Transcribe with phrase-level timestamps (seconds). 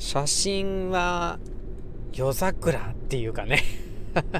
[0.00, 1.38] 写真は
[2.14, 3.62] 夜桜っていうかね。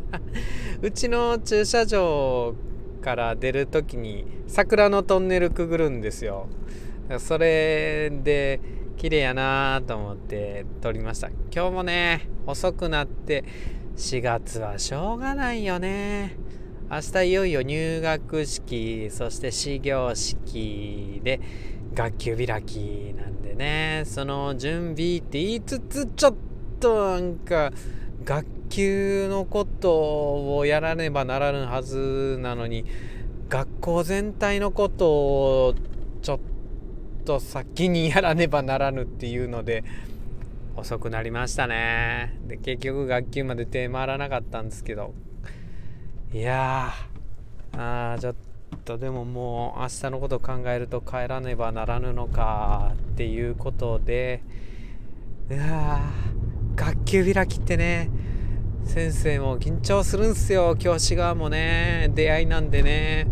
[0.81, 2.55] うちの駐車場
[3.03, 6.49] から出る時に桜のトンネルくぐるんですよ。
[7.19, 8.59] それで
[8.97, 11.29] 綺麗やなと思って撮りました。
[11.55, 13.45] 今日もね遅くなって
[13.97, 16.37] 4月はしょうがないよね。
[16.93, 21.41] 明日いよいよ入学式そして始業式で
[21.95, 26.35] 学級開きなんでねその準備って言いつつちょっ
[26.81, 27.71] となんか
[28.25, 32.85] 学級のことをやらねばならぬはずなのに
[33.49, 35.75] 学校全体のことを
[36.23, 36.41] ちょっ
[37.25, 39.85] と先にやらねばならぬっていうので
[40.75, 42.37] 遅くなりましたね。
[42.49, 45.15] で結局学級まで手回らなかったんですけど。
[46.33, 48.35] いやーあーちょっ
[48.85, 54.41] とでももう明日のことを考えると帰らねばならぬのかっていうことで
[55.49, 56.01] うわ
[56.77, 58.11] 学級開きってね
[58.85, 63.27] 先生も緊張するんすよ教師側もね出会いなんでね。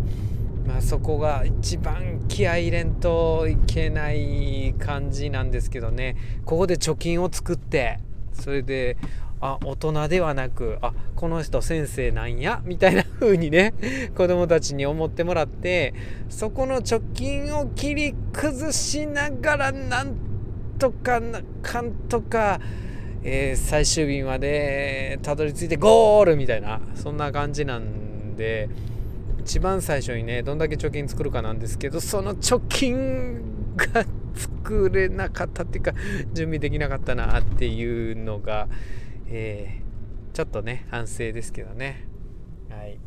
[0.67, 6.15] まあそこが一番気合い入れんといけない感じなんですけどね。
[6.45, 7.97] ここで貯金を作って
[8.33, 8.97] それで
[9.41, 13.73] あ大人ではなくあこの人先生なんやみたいな風にね
[14.15, 15.93] 子供たちに思ってもらって
[16.29, 20.15] そこの貯金を切り崩しながらなん
[20.77, 22.59] とかなかんとか
[23.21, 28.69] えー、最終日までたどり着いてゴールみたいなそんな感じなんで
[29.41, 33.41] 一番最初にねどんだけ貯金作るかなんですけどその貯金
[33.75, 35.93] が作れなかったっていうか
[36.33, 38.67] 準備できなかったなっていうのが、
[39.31, 42.07] えー、ちょっとね、反省ですけどね。
[42.69, 42.97] はい。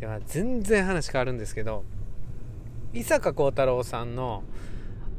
[0.00, 1.84] では、全然話変わるんですけど、
[2.92, 4.42] 伊坂幸太郎さんの、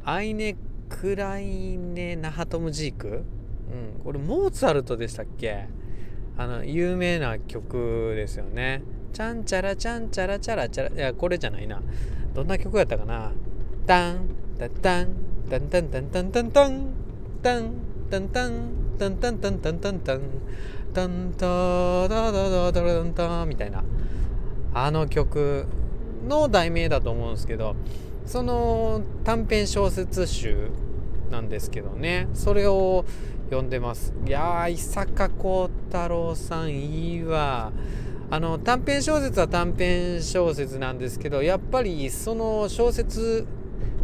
[0.04, 0.56] アイネ・
[0.88, 5.66] クライネ・ナハトムジーク、うん、これ、モーツァルトでしたっけ？
[6.36, 8.82] あの、有名な曲ですよね。
[9.12, 11.80] チャンチャラチャンチャラチャラチャラ、いや、これじゃないな。
[12.34, 13.32] どんな曲やったかな？
[13.86, 14.28] タン、
[14.58, 15.08] ダタン、
[15.48, 16.86] タンタンタンタンタンタン、
[17.42, 17.70] タン、
[18.10, 20.20] タンダン、タンタンタンタンタンタン。
[20.94, 23.82] タンタダダダダダンタみたいな。
[24.74, 25.66] あの曲
[26.28, 27.76] の題名だと思うんですけど
[28.26, 30.70] その短編小説集
[31.30, 32.28] なんですけどね。
[32.34, 33.04] それを
[33.46, 34.12] 読んでます。
[34.26, 37.72] いや伊坂幸太郎さんいいわ。
[38.30, 43.46] あの短編小説は短編小説なんですけどやっぱりその小説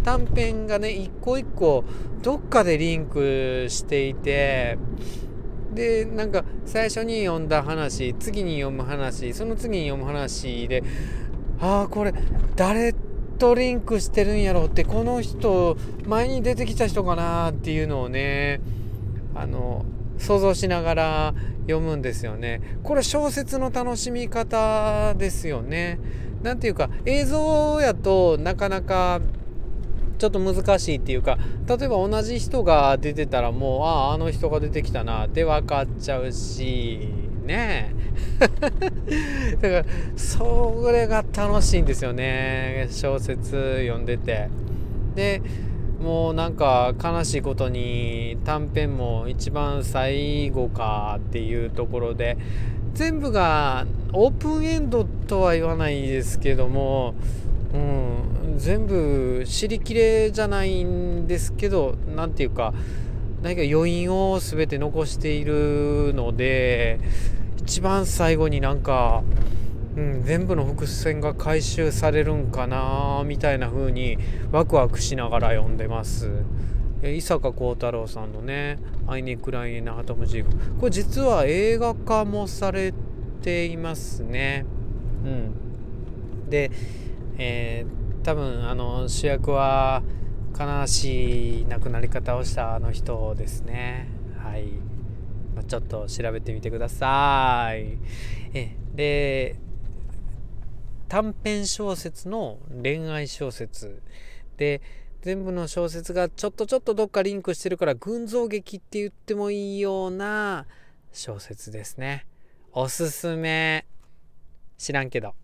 [0.03, 1.85] 短編がね一個一個
[2.23, 4.79] どっかでリンクしていて
[5.75, 10.83] でなんか最初に読んだ話次に読む話その次に読む話で
[11.61, 12.15] ああこれ
[12.57, 12.95] 誰
[13.39, 18.61] とリンクしてるんやろうってこの人前に出てきた人かなっていうのをね
[19.35, 19.85] あの
[20.19, 22.61] 想像しながら読むんですよね。
[22.83, 25.99] これ小説の楽しみ方ですよね。
[26.43, 29.21] なんていうか映像やとなかなか
[30.21, 37.09] ちょっと難しいっていうか例えば同じ人が出てたらもうあああの人が出てきたなって分かっちゃうし
[37.47, 37.95] ね。
[38.39, 38.59] だか
[39.61, 44.51] らそれが楽しいんですよね小説読んでて。
[45.15, 45.41] で
[46.03, 52.39] もうなんか悲しいことに短編も一番最後かっていうところで
[52.95, 57.15] 全部がオープンエンドとは言わないですけども、
[57.73, 62.75] うん、全部知りきれじゃないんですけど何て言うか
[63.43, 67.01] 何か余韻を全て残しているので
[67.59, 69.23] 一番最後になんか、
[69.97, 74.19] うん、全部の伏線が回収されるんかなみたいな風に
[74.51, 76.31] ワクワクしながら読んでます。
[77.03, 82.93] 伊坂幸太郎さんのね「アイニクライネ・ナハトムジーク」これ実は映画化もされ
[83.41, 84.67] ていますね。
[85.25, 85.29] う
[86.47, 86.71] ん、で、
[87.43, 90.03] えー、多分あの主役は
[90.59, 94.09] 悲しい亡くなり方をしたあの人ですね。
[94.37, 94.67] はい
[95.57, 97.97] まちょっと調べてみてください。
[98.53, 99.57] えで
[101.09, 104.03] 短編小説の恋愛小説
[104.59, 104.83] で
[105.23, 110.67] 全部の小説がちょっとちょっとどっかリンクしてるから群像劇って言ってもいいような
[111.11, 112.27] 小説ですね。
[112.73, 113.87] おすすめ
[114.77, 115.35] 知らんけど。